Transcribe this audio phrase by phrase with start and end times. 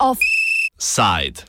[0.00, 1.44] Offside.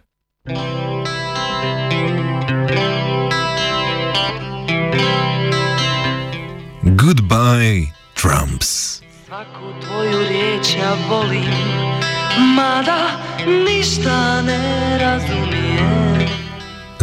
[6.95, 9.01] Goodbye, Trumps.
[9.27, 11.45] Svaku tvoju riječ ja volim,
[12.55, 13.09] mada
[13.47, 14.60] ništa ne.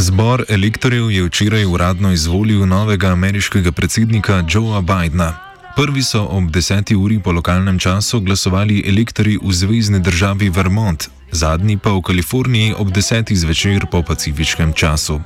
[0.08, 5.36] Zbor elektorjev je včeraj uradno izvolil novega ameriškega predsednika Joea Bidna.
[5.76, 6.94] Prvi so ob 10.
[6.96, 12.88] uri po lokalnem času glasovali elektori v zvezdni državi Vermont, zadnji pa v Kaliforniji ob
[12.88, 13.34] 10.
[13.34, 15.20] zvečer po pacifiškem času.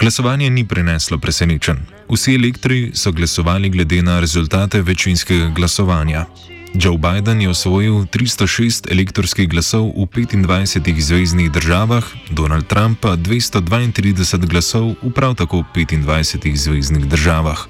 [0.00, 1.78] Glasovanje ni prineslo presenečen.
[2.10, 6.26] Vsi elektori so glasovali glede na rezultate večinskega glasovanja.
[6.74, 14.46] Joe Biden je osvojil 306 elektorskih glasov v 25 zvezdnih državah, Donald Trump pa 232
[14.46, 17.66] glasov v prav tako 25 zvezdnih državah.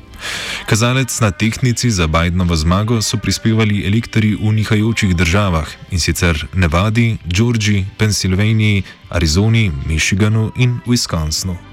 [0.67, 7.17] Kazalec na tehnici za Bidenovo zmago so prispevali elektori v nihajočih državah in sicer Nevadi,
[7.25, 11.70] Georgiji, Pensilvaniji, Arizoni, Michiganu in Wisconsinu.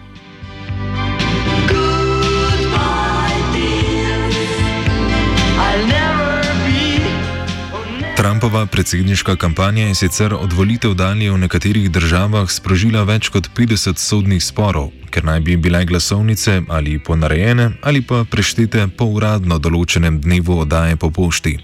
[8.27, 13.95] Trumpova predsedniška kampanja je sicer od volitev dalje v nekaterih državah sprožila več kot 50
[13.95, 20.19] sodnih sporov, ker naj bi bile glasovnice ali ponarejene ali pa preštete po uradno določenem
[20.19, 21.55] dnevu oddaje po pošti.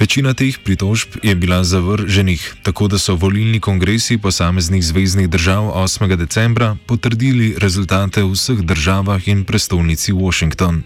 [0.00, 6.16] Večina teh pritožb je bila zavrženih, tako da so volilni kongresi posameznih zvezdnih držav 8.
[6.16, 10.82] decembra potrdili rezultate v vseh državah in prestolnici Washington.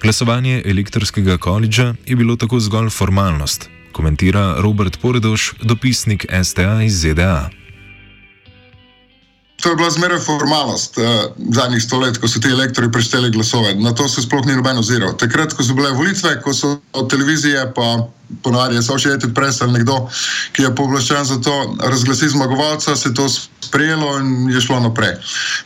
[0.00, 7.50] Glasovanje elektorskega koledža je bilo tako zgolj formalnost, komentira Robert Poredoš, dopisnik STA iz ZDA.
[9.58, 11.04] To je bila zmeraj formalnost uh,
[11.50, 13.74] zadnjih sto let, ko so ti elektori prešteli glasove.
[13.74, 15.16] Na to se sploh ni noben oziral.
[15.18, 16.76] Takrat, ko so bile volitve, ko so
[17.10, 18.06] televizije, pa
[18.42, 20.08] ponovadi je Associated Press ali nekdo,
[20.52, 23.28] ki je pooblaščen za to, razglasi zmagovalca, se je to
[23.60, 25.14] sprejelo in je šlo naprej.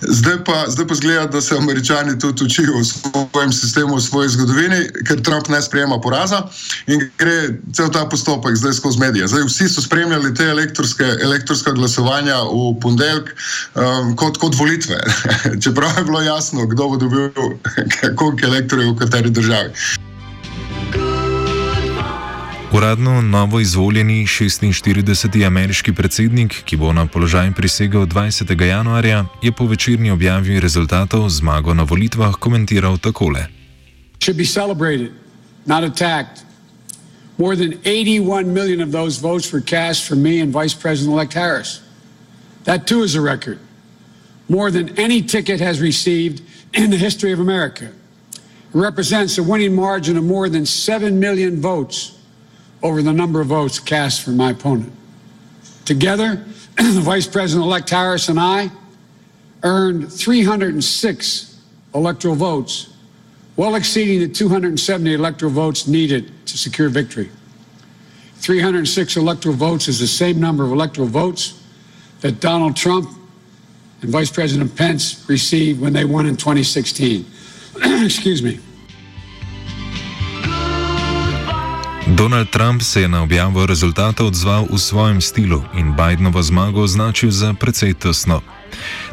[0.01, 4.29] Zdaj pa, zdaj pa zgleda, da se američani tudi učijo v svojem sistemu, v svoji
[4.29, 6.43] zgodovini, ker Trump ne sprejema poraza
[6.87, 9.29] in gre cel ta postopek zdaj skozi medije.
[9.29, 10.51] Zdaj vsi so spremljali te
[11.23, 13.35] elektorska glasovanja v ponedeljek
[13.75, 14.99] um, kot, kot volitve.
[15.63, 17.31] Čeprav je bilo jasno, kdo bo dobil
[18.19, 19.71] koliko elektorjev v kateri državi.
[22.75, 25.47] Uradno novo izvoljeni 46.
[25.47, 28.63] ameriški predsednik, ki bo na položaj prisegel 20.
[28.63, 33.45] januarja, je po večerni objavi rezultatov zmago na volitvah komentiral takole.
[34.25, 35.13] should be celebrated,
[35.67, 36.45] not attacked.
[37.39, 41.35] More than 81 million of those votes were cast for me and Vice President elect
[41.35, 41.81] Harris.
[42.65, 43.59] That too is a record.
[44.49, 46.41] More than any ticket has received
[46.73, 47.85] in the history of America.
[47.85, 52.22] It represents a winning margin of more than 7 million votes
[52.83, 54.93] over the number of votes cast for my opponent.
[55.85, 56.45] Together,
[56.77, 58.71] the Vice President elect Harris and I
[59.63, 61.61] earned 306
[61.95, 62.93] electoral votes
[63.57, 67.31] well exceeding the 270 electoral votes needed to secure victory.
[68.37, 71.63] 306 electoral votes is the same number of electoral votes
[72.21, 73.11] that Donald Trump
[74.01, 77.25] and Vice President Pence received when they won in 2016.
[77.77, 78.59] Excuse me.
[82.17, 87.33] Donald Trump se je na objavo rezultatov odzval v svojem stilu in Bidenovo zmago označil
[87.33, 88.45] za precej tesno.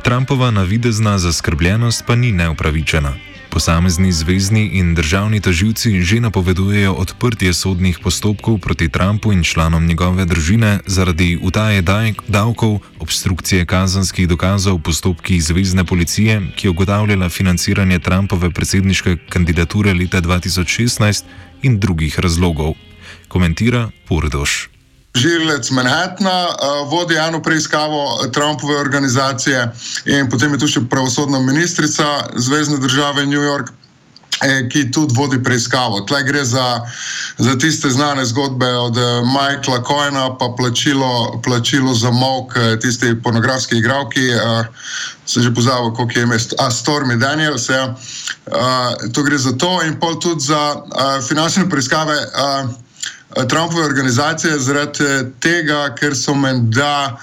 [0.04, 3.14] Trumpova navidezna zaskrbljenost pa ni neupravičena.
[3.50, 10.26] Posamezni zvezdni in državni toživci že napovedujejo odprtje sodnih postopkov proti Trumpu in članom njegove
[10.26, 11.82] družine zaradi utaje
[12.28, 19.94] davkov, obstrukcije kazanskih dokazov v postopkih zvezdne policije, ki je ugotavljala financiranje Trumpove predsedniške kandidature
[19.94, 21.24] leta 2016
[21.62, 22.89] in drugih razlogov.
[23.30, 24.70] Komentira Purdoš.
[25.16, 29.72] Žilec Manhattna uh, vodi eno preiskavo Trumpove organizacije,
[30.06, 33.72] in potem je tu še pravosodna ministrica Zvezdne države New York.
[34.42, 36.02] eh, Ki tudi vodi preiskavo.
[36.08, 36.82] Tle gre za,
[37.38, 43.78] za tiste znane zgodbe od eh, Michaela Coena, pa plačilo, plačilo za mok tisti pornografski
[43.78, 44.30] igravki.
[44.30, 44.66] Uh,
[45.26, 47.70] se že pozabil, koliko je ime, St- a Stormy Daniels.
[47.70, 47.96] Ja.
[48.48, 52.16] Uh, to gre za to, in pol tudi za uh, finančne preiskave.
[52.16, 52.89] Uh,
[53.48, 55.06] Trumpove organizacije zaradi
[55.40, 57.18] tega, ker so menda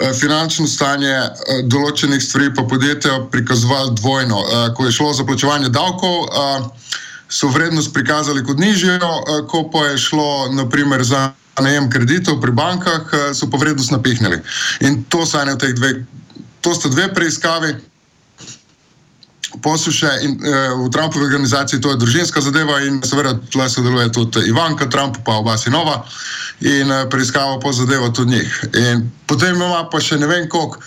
[0.00, 4.40] eh, finančno stanje eh, določenih stvari pa podjetja prikazovali dvojno.
[4.40, 6.88] Eh, Ko je šlo za plačevanje davkov, eh,
[7.28, 12.52] so vrednost prikazali kot nižjo, eh, ko pa je šlo naprimer za najem kreditov pri
[12.52, 14.40] bankah, eh, so pa vrednost napihnili.
[14.80, 16.04] In to ene od teh dveh,
[16.60, 17.91] to sta dve preiskavi.
[19.62, 24.48] Posluše in uh, v Trumpovi organizaciji to je družinska zadeva in seveda tukaj sodeluje tudi
[24.48, 26.02] Ivanka Trump, pa oba sinova
[26.60, 28.64] in uh, preiskava po zadevo tudi njih.
[28.74, 30.82] In potem ima pa še ne vem koliko,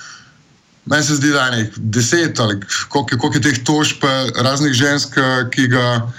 [0.85, 4.03] meni se zdi, da je nekaj deset ali koliko, je teh tožb
[4.35, 5.15] raznih žensk,
[5.51, 6.11] ki ga,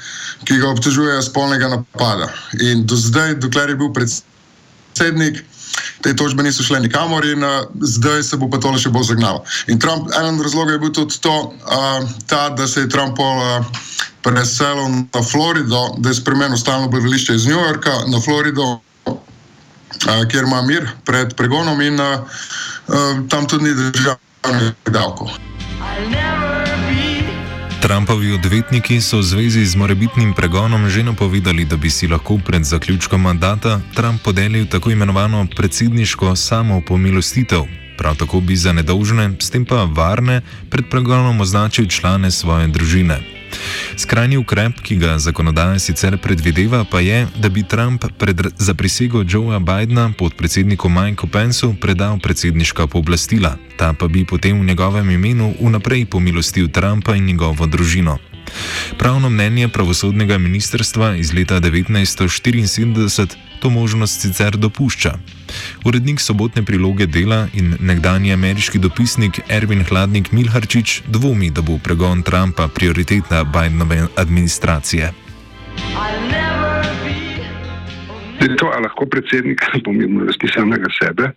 [0.45, 2.33] ki ga obtožujejo spolnega napada.
[2.61, 5.45] In do zdaj, dokler je bil predsednik,
[6.01, 9.45] te tožbe niso šle nikamor in uh, zdaj se bo pa tole še bolj zagnalo.
[9.69, 13.19] In Trump, eden od razlogov je bil tudi to, uh, ta, da se je Trump
[13.19, 13.65] uh,
[14.23, 20.45] preselil na Florido, da je spremenil stalno bivališče iz New Yorka na Florido, uh, kjer
[20.45, 22.21] ima mir pred pregonom in uh,
[22.89, 25.31] uh, tam tudi ni državnih davkov.
[25.79, 26.46] I'll never.
[27.81, 32.65] Trumpovi odvetniki so v zvezi z morebitnim pregonom že napovedali, da bi si lahko pred
[32.65, 37.69] zaključkom mandata Trump podelil tako imenovano predsedniško samopomilostitev.
[37.99, 40.41] Prav tako bi za nedolžne, s tem pa varne,
[40.71, 43.36] pred pregonom označil člane svoje družine.
[43.97, 49.25] Skrajni ukrep, ki ga zakonodaja sicer predvideva, pa je, da bi Trump pred, za prisego
[49.29, 55.55] Joea Bidna podpredsedniku Mikeu Pensu predal predsedniška pooblastila, ta pa bi potem v njegovem imenu
[55.61, 58.36] vnaprej pomilostil Trumpa in njegovo družino.
[58.99, 65.13] Pravno mnenje pravosodnega ministrstva iz leta 1974 to možnost sicer dopušča.
[65.85, 72.23] Urednik sobotne priloge dela in nekdani ameriški dopisnik Ervin Hladnik Milharčič dvomi, da bo pregon
[72.23, 75.13] Trumpa prioriteta Bidenove administracije.
[78.37, 81.31] Zdaj, to, ali lahko predsednik pomilosti samega sebe,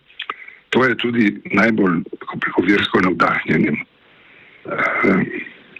[0.70, 5.24] to je tudi najbolj kako rekel, versko navdahnjenim eh,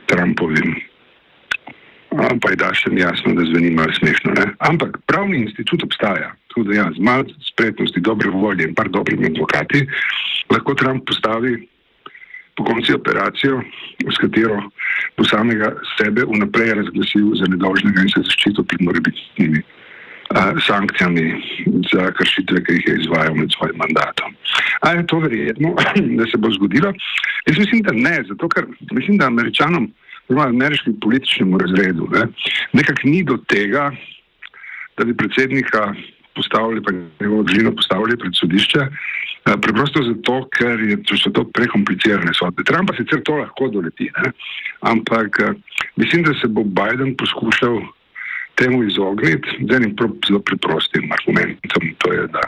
[0.07, 0.90] Trumpovim.
[2.21, 4.35] Pa je da še mi jasno, da zveni malo smešno.
[4.37, 4.47] Ne?
[4.69, 6.35] Ampak pravni institut obstaja.
[6.53, 9.87] Tako da ja, z malo spretnosti, dobre volje in par dobrimi advokati
[10.51, 11.55] lahko Trump postavi
[12.59, 13.63] po konci operacijo,
[14.05, 14.59] s katero
[15.17, 19.63] bo samega sebe vnaprej razglasil za nedolžnega in se zaščitil pred morebitnimi
[20.67, 21.25] sankcijami
[21.93, 24.35] za kršitve, ki jih je izvajal med svojim mandatom.
[24.81, 25.75] A je to verjetno,
[26.19, 26.93] da se bo zgodilo?
[27.47, 29.91] Jaz mislim, da ne, zato ker mislim, da američanom,
[30.31, 32.27] oziroma ameriškim političnemu razredu, ne,
[32.73, 33.91] nekako ni do tega,
[34.97, 35.95] da bi predsednika
[36.35, 38.79] postavili, pa njegovo družino postavili pred sodišče.
[38.81, 42.63] eh, Preprosto zato, ker je, so to prekomplicirane sodbe.
[42.65, 44.33] Trumpa sicer to lahko doleti, ne?
[44.81, 45.53] ampak eh,
[45.97, 47.81] mislim, da se bo Biden poskušal
[48.55, 49.97] temu izogniti z enim
[50.29, 52.43] zelo preprostim argumentom, to je, da,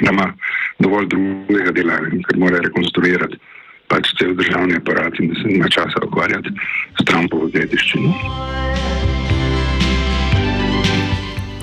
[0.00, 0.32] da ima
[0.78, 3.36] dovolj drugega dela, ker mora rekonstruirati
[3.88, 6.50] pač cel državni aparat in da se nima časa ukvarjati
[7.00, 8.14] s Trumpovo dediščino.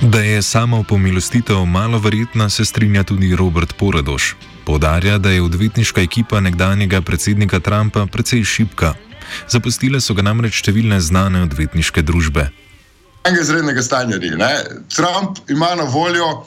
[0.02, 4.36] Da je samo pomilostitev malo verjetna, se strinja tudi Robert Poradoš.
[4.66, 8.94] Podarja, da je odvetniška ekipa nekdanjega predsednika Trumpa precej šipka.
[9.48, 12.50] Zapustile so ga namreč številne znane odvetniške družbe.
[13.24, 14.30] enega izrednega stanja ni.
[14.30, 14.52] Ne?
[14.96, 16.44] Trump ima na voljo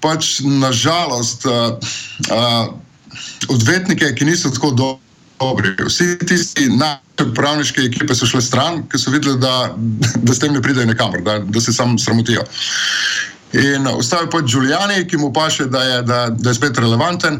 [0.00, 1.78] pač nažalost uh,
[2.30, 2.74] uh,
[3.48, 4.88] odvetnike, ki niso tako do
[5.40, 5.74] dobri.
[5.86, 9.74] Vsi tisti naše pravniške ekipe so šle stran, ker so videli, da,
[10.16, 12.44] da s tem ne pridejo nikamor, da, da se sam sramotijo.
[13.54, 17.38] In ostavi pač Giuliani, ki mu paše, da je, da, da je spet relevanten.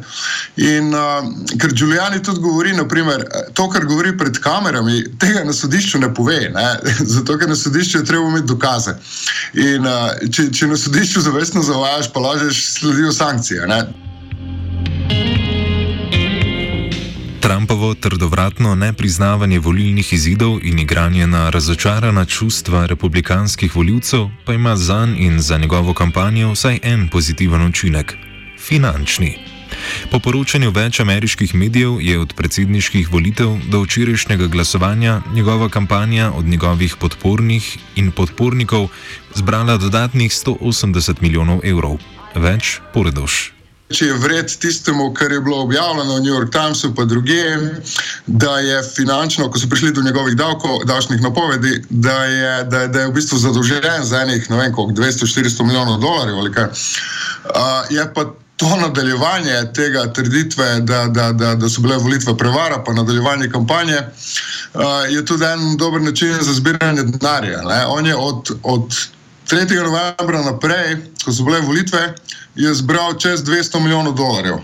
[0.57, 1.27] In uh,
[1.61, 3.25] ker Giuliani tudi govori, naprimer,
[3.59, 6.39] to, kar govori pred kamerami, tega na sodišču ne pove.
[6.55, 6.69] Ne?
[7.17, 8.97] Zato, ker na sodišču je treba imeti dokaze.
[9.59, 13.67] In uh, če, če na sodišču zavestno zavajaš, pa lažeš, sledijo sankcije.
[13.67, 13.83] Ne?
[17.47, 25.15] Trumpovo trdovratno nepriznavanje volilnih izidov in igranje na razočarana čustva republikanskih voljivcev pa ima zanj
[25.19, 28.17] in za njegovo kampanjo vsaj en pozitiven učinek-
[28.67, 29.39] finančni.
[30.11, 36.45] Po poročanju več ameriških medijev je od predsedniških volitev do včerajšnjega glasovanja njegova kampanja od
[36.45, 38.89] njegovih podpornih in podpornikov
[39.35, 41.99] zbrala dodatnih 180 milijonov evrov.
[42.35, 43.56] Več poredoš.
[43.87, 47.43] Če je vred tistemu, kar je bilo objavljeno v New York Timesu, pa druge,
[48.27, 53.05] da je finančno, ko so prišli do njegovih davkov, davčnih napovedi, da je, da, da
[53.05, 56.67] je v bistvu zadolžen za enih, ne vem, koliko, 200-400 milijonov dolarjev ali kaj.
[56.67, 58.27] Uh, je pa
[58.57, 64.01] to nadaljevanje tega trditve, da, da, da, da so bile volitve prevara, pa nadaljevanje kampanje,
[64.03, 67.63] uh, je tudi en dober način za zbiranje denarja.
[67.63, 67.85] Ne?
[67.87, 68.99] On je od, od
[69.47, 69.75] 3.
[69.75, 72.15] novembra naprej, ko so bile volitve,
[72.55, 74.55] je zbral čez 200 milijonov dolarjev.
[74.55, 74.63] Uh,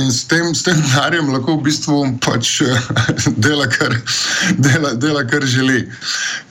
[0.00, 2.76] in s tem, s tem denarjem lahko v bistvu pač eh,
[3.44, 3.94] dela, kar,
[4.58, 5.88] dela, dela, kar želi.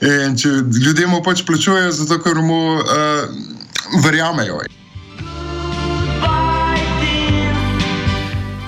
[0.02, 2.84] In če ljudje mu pač plačujejo, zato ker mu uh,
[4.02, 4.62] verjamejo.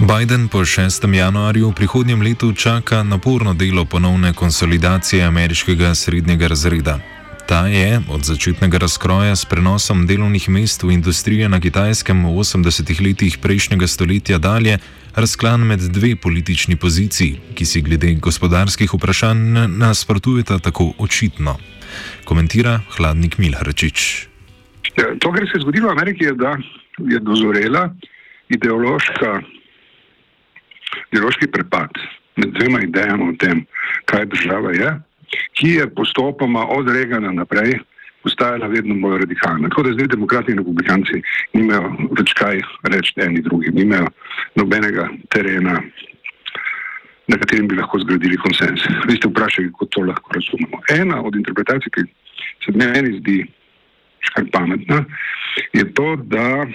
[0.00, 1.14] Biden po 6.
[1.14, 7.19] januarju v prihodnjem letu čaka naporno delo ponovne konsolidacije ameriškega srednjega razreda.
[7.46, 13.00] Ta je od začetnega razkroja s prenosom delovnih mest v industrije na kitajskem v 80-ih
[13.00, 14.78] letih prejšnjega stoletja dalje
[15.16, 21.56] razklan med dve politični poziciji, ki si glede gospodarskih vprašanj nasprotujeta tako očitno.
[22.24, 24.28] Komentira hladnik Milharčič.
[24.96, 26.56] Ja, to, kar se je zgodilo v Ameriki, je, da
[26.98, 27.90] je dozorela
[28.48, 29.40] ideološka,
[31.12, 31.90] ideološki prepad
[32.36, 33.66] med dvema idejama o tem,
[34.04, 34.90] kaj država je,
[35.58, 37.78] ki je postopoma od Regana naprej
[38.22, 39.68] postajala vedno bolj radikalna.
[39.68, 41.22] Tako da zdaj demokrati in republikanci
[41.52, 42.60] nimajo več kaj
[42.92, 44.10] reči eni drugim, nimajo
[44.60, 45.80] nobenega terena,
[47.30, 48.84] na katerem bi lahko zgradili konsens.
[49.08, 50.82] Vi ste vprašali, kako to lahko razumemo.
[50.90, 52.06] Ena od interpretacij, ki
[52.64, 53.38] se meni zdi
[54.34, 55.04] kar pametna,
[55.72, 56.66] je to, da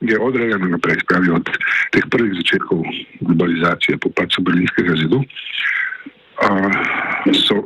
[0.00, 1.48] je od Regana naprej, spravi od
[1.90, 2.84] teh prvih začetkov
[3.20, 5.22] globalizacije po pacu Berlinskega zidu,
[6.42, 6.72] uh,
[7.32, 7.62] so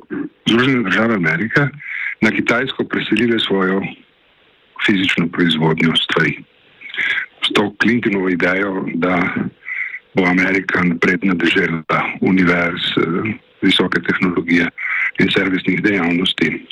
[0.49, 1.69] Združene države Amerike
[2.21, 3.83] na Kitajsko preselile svojo
[4.87, 6.39] fizično proizvodnjo stvari.
[7.45, 9.23] S to Clintonovo idejo, da
[10.15, 12.83] bo Amerika napredna država univerz,
[13.63, 14.69] visoke tehnologije
[15.19, 16.67] in servisnih dejavnosti,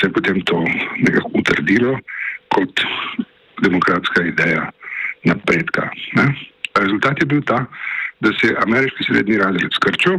[0.00, 0.64] se je potem to
[0.98, 1.98] nekako utrdilo
[2.48, 2.80] kot
[3.62, 4.70] demokratska ideja
[5.24, 5.90] napredka.
[6.16, 6.34] Ne?
[6.74, 7.66] Rezultat je bil ta,
[8.20, 10.18] da se je ameriški srednji razred skrčil,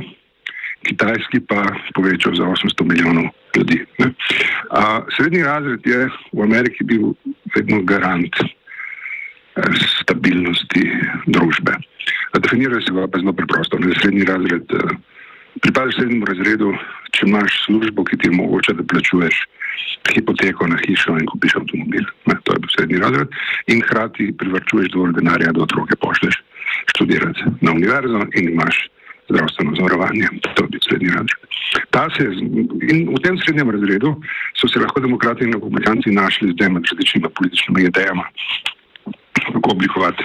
[0.85, 1.65] kitajski pa
[1.95, 3.25] povečal za 800 milijonov
[3.57, 3.85] ljudi.
[3.99, 4.13] Ne?
[4.69, 7.13] A, srednji razred je v Ameriki bil
[7.55, 8.49] vedno garant eh,
[10.01, 10.85] stabilnosti
[11.25, 11.73] družbe.
[12.37, 13.79] Definira se pa zelo preprosto.
[13.79, 13.95] Ne?
[14.01, 14.95] Srednji razred, eh,
[15.61, 16.73] pripadaš srednjemu razredu,
[17.11, 19.45] če imaš službo, ki ti omogoča, da plačuješ
[20.11, 22.05] hipoteko na hišo in kupiš avtomobil.
[22.29, 22.35] Ne?
[22.43, 23.39] To je bil srednji razred.
[23.67, 26.41] In hkrati privrčuješ dovolj denarja, da otroke pošleš
[26.93, 28.89] študirati na univerzo in imaš
[29.29, 31.41] zdravstveno zavarovanje, to je srednji razred.
[32.17, 32.24] Se,
[32.91, 34.15] in v tem srednjem razredu
[34.60, 38.25] so se lahko demokrati in republikanci našli z dvema različnima političnimi idejama,
[39.53, 40.24] kako oblikovati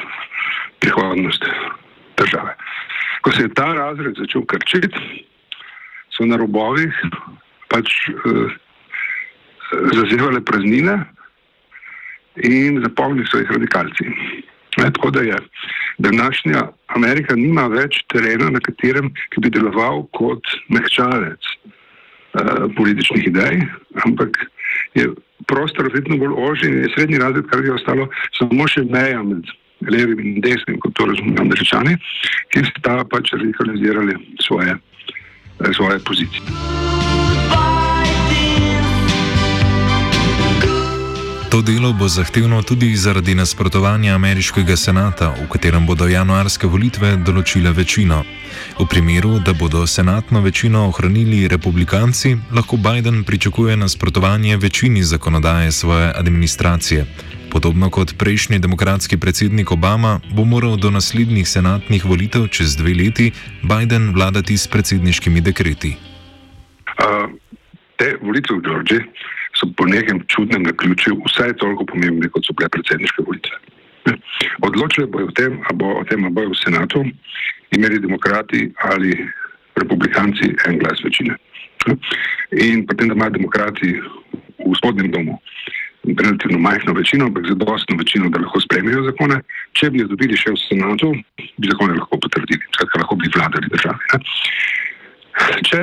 [0.81, 1.45] prihodnost
[2.17, 2.57] države.
[3.21, 5.27] Ko se je ta razred začel krčiti,
[6.17, 6.93] so na robovih
[7.69, 8.53] pač eh,
[9.95, 10.99] zazevale praznine
[12.37, 14.05] in zapolnili so jih radikalci.
[14.79, 15.37] Ne, tako da je
[15.99, 16.61] današnja
[16.97, 23.63] Amerika nima več terena, na katerem bi deloval kot mehčalec uh, političnih idej,
[24.07, 24.39] ampak
[24.99, 25.09] je
[25.51, 29.47] prostor vedno bolj ožji in je srednji razred, kar je ostalo samo še meja med
[29.89, 31.97] levim in desnim, kot to razumejo američani,
[32.53, 37.10] ki sta pač radikalizirali svoje, uh, svoje pozicije.
[41.61, 47.69] To delo bo zahtevno tudi zaradi nasprotovanja ameriškega senata, v katerem bodo januarske volitve določile
[47.77, 48.23] večino.
[48.79, 56.07] V primeru, da bodo senatno večino ohranili republikanci, lahko Biden pričakuje nasprotovanje večini zakonodaje svoje
[56.17, 57.05] administracije.
[57.53, 63.33] Podobno kot prejšnji demokratski predsednik Obama, bo moral do naslednjih senatnih volitev čez dve leti
[63.61, 65.93] Biden vladati s predsedniškimi dekreti.
[66.97, 67.29] Uh,
[68.01, 69.05] te volitve v Georgiji
[69.61, 73.57] so po nekem čudnem naključju vsaj toliko pomembne, kot so bile predsedniške volitve.
[74.65, 77.05] Odločili bojo o tem, ali bo o tem, bojo v senatu
[77.77, 79.13] imeli demokrati ali
[79.77, 81.37] republikanci en glas večine.
[82.51, 84.01] In potem, da imajo demokrati
[84.67, 85.39] v spodnjem domu
[86.05, 89.41] relativno majhno večino, ampak zadostno večino, da lahko spremijo zakone,
[89.73, 91.11] če bi jih dobili še v senatu,
[91.61, 94.21] bi zakone lahko potrdili, skratka, lahko bi vladali državi.
[95.69, 95.83] Če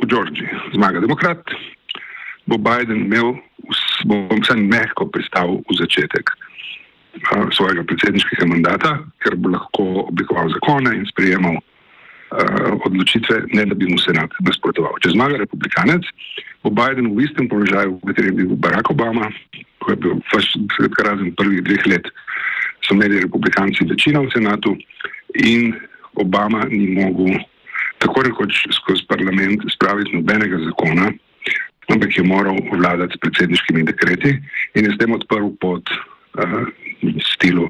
[0.00, 1.42] v Georgiji zmaga demokrat,
[2.46, 3.36] bo Biden imel,
[4.08, 10.96] bo vsaj mehko pristal v začetek uh, svojega predsedniškega mandata, ker bo lahko oblikoval zakone
[10.96, 14.96] in sprejemal uh, odločitve, ne da bi mu senat nasprotoval.
[15.04, 16.08] Če zmaga republikanec,
[16.64, 19.30] bo Biden v istem položaju, v katerem je bil Barack Obama,
[19.80, 22.08] ko je bil skratka razen prvih dveh let,
[22.84, 24.74] so imeli republikanci večino v senatu
[25.36, 25.76] in
[26.18, 27.38] Obama ni mogel
[28.00, 31.10] tako rekoč skozi parlament spraviti nobenega zakona,
[31.92, 34.36] ampak je moral vladati s predsedniškimi dekreti
[34.74, 36.64] in je s tem odprl pot uh,
[37.32, 37.68] stilu,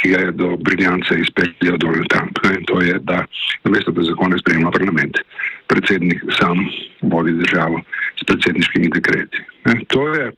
[0.00, 2.38] ki ga je do briljance izpeljal Donald Trump.
[2.44, 2.60] Ne?
[2.66, 3.24] To je, da
[3.64, 5.18] namesto da zakone sprejema parlament,
[5.66, 6.66] predsednik sam
[7.02, 7.80] vodi državo
[8.20, 9.44] s predsedniškimi dekreti.
[9.64, 9.80] Ne?
[9.88, 10.32] To je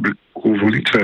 [0.00, 0.14] v
[0.62, 1.00] volitve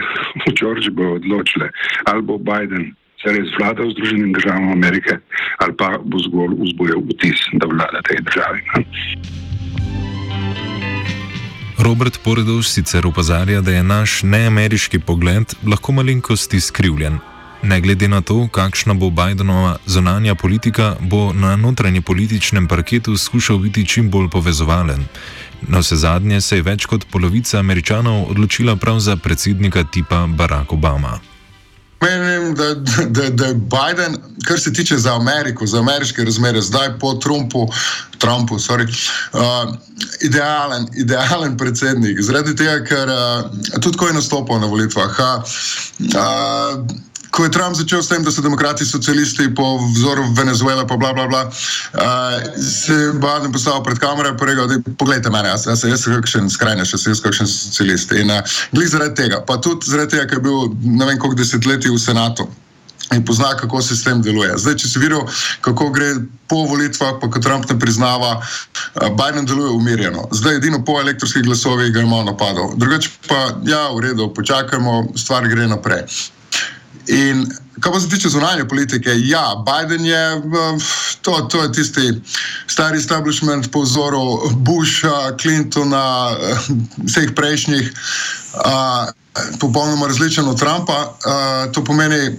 [0.47, 1.71] v Georgiji bo odločile,
[2.05, 5.19] ali bo Biden se res vlada v Združenih državah Amerike
[5.63, 8.61] ali pa bo zgolj vzbojil vtis, da vlada tej državi.
[8.75, 8.81] Ne?
[11.83, 17.19] Robert Poredov sicer upozarja, da je naš neameriški pogled lahko malenkosti skrivljen.
[17.63, 23.59] Ne glede na to, kakšna bo Bidenova zonanja politika, bo na notranji političnem parketu skušal
[23.59, 25.05] biti čim bolj povezovalen.
[25.63, 30.73] Na vse zadnje se je več kot polovica američanov odločila prav za predsednika tipa Barack
[30.73, 31.19] Obama.
[32.03, 32.75] Menim, da,
[33.07, 34.17] da, da je Biden,
[34.47, 37.69] kar se tiče za Ameriko, za ameriške razmere, zdaj po Trumpu,
[38.19, 38.87] Trumpu sorry,
[39.33, 39.75] uh,
[40.21, 42.21] idealen, idealen predsednik.
[42.21, 45.19] Zaradi tega, ker uh, tudi ko je nastopil na volitvah.
[45.19, 50.97] Uh, ko je Trump začel s tem, da so demokrati socialisti po vzoru Venezuele, pa
[51.01, 55.49] bla bla bla, uh, se je Biden postavil pred kamero in rekel, da pogledajte mene,
[55.49, 58.13] jaz, jaz, jaz sem kakšen skrajnež, jaz sem kakšen socialist.
[58.13, 58.45] In uh,
[58.77, 62.01] glih zaradi tega, pa tudi zaradi tega, ker je bil ne vem koliko desetletij v
[62.01, 62.49] senatu.
[63.13, 64.53] In pozna, kako sistem deluje.
[64.57, 65.25] Zdaj, če si videl,
[65.61, 66.15] kako gre
[66.49, 68.39] po volitvah, pa ko Trump ne priznava,
[69.19, 70.29] Biden deluje umirjeno.
[70.33, 72.73] Zdaj, edino po elektronskih glasovih ga je malo napadal.
[72.81, 76.07] Drugače pa, ja, v redu, počakajmo, stvar gre naprej.
[77.07, 77.47] In
[77.81, 80.43] kar pa se tiče zunanje politike, ja, Biden je,
[81.23, 82.21] to, to je tisti
[82.67, 86.37] stari establishment po vzoru Busha, Clintona,
[87.07, 87.93] vseh prejšnjih,
[88.55, 89.11] uh,
[89.59, 91.01] popolnoma različen od Trumpa.
[91.03, 92.37] Uh, to pomeni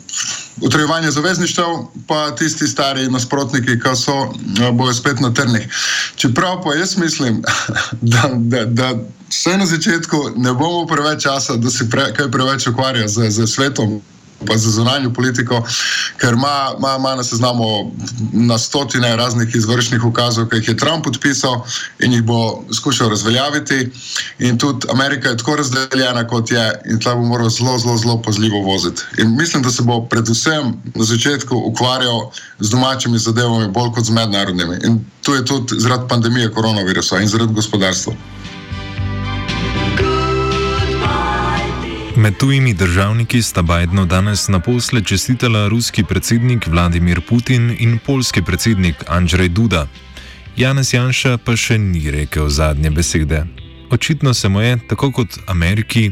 [0.61, 1.65] utrjevanje zavezništev,
[2.07, 4.33] pa tisti stari nasprotniki, ki so,
[4.71, 5.67] bojo spet na trnih.
[6.15, 7.41] Čeprav pa jaz mislim,
[8.13, 8.93] da, da, da
[9.29, 13.47] vse na začetku ne bomo preveč časa, da se pre, kaj preveč ukvarja z, z
[13.47, 14.01] svetom
[14.47, 15.63] pa za zunanjo politiko,
[16.17, 17.91] ker ima, ima, ima na seznamu
[18.33, 21.61] na stotine raznih izvršnih ukazov, ki jih je Trump podpisal
[21.99, 23.89] in jih bo skušal razveljaviti.
[24.39, 28.21] In tudi Amerika je tako razdeljena, kot je, in tle bo moral zelo, zelo, zelo
[28.21, 29.01] pazljivo voziti.
[29.17, 34.09] In mislim, da se bo predvsem na začetku ukvarjal z domačimi zadevami, bolj kot z
[34.09, 34.77] mednarodnimi.
[34.83, 38.13] In to je tudi zaradi pandemije koronavirusa in zaradi gospodarstva.
[42.23, 48.95] Med tujimi državniki sta Bidenu danes naposle čestitala ruski predsednik Vladimir Putin in polski predsednik
[49.07, 49.87] Andrzej Duda.
[50.57, 53.41] Janez Janša pa še ni rekel zadnje besede.
[53.91, 56.11] Očitno se mu je, tako kot Ameriki,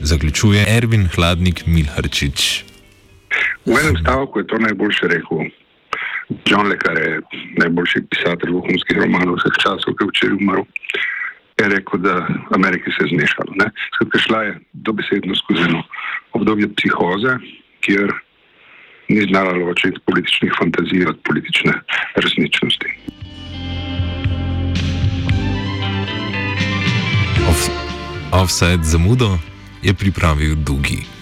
[0.00, 2.64] zaključuje Ervin Hladnik Milharčič.
[3.66, 5.50] V enem stavku je to najboljše rekel.
[6.46, 7.20] John Le Carre,
[7.58, 10.62] najboljši pisatelj vohunskih romanov vseh časov, ki je včeraj umrl
[11.62, 13.52] je rekel, da Ameriki se je zmešalo.
[13.94, 15.82] Skratka, šla je dobesedno skozi eno
[16.32, 17.36] obdobje psihoze,
[17.80, 18.12] kjer
[19.08, 21.72] ni znala ločiti političnih fantazij od politične
[22.16, 22.88] resničnosti.
[28.32, 29.38] Offset zamudo
[29.82, 31.13] je pripravil Dugi.